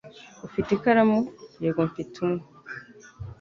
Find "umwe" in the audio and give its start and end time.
2.25-2.41